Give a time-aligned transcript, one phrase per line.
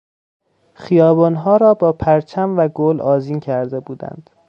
[0.73, 4.29] خیابانها را با پرچم و گل آذین کرده بودند.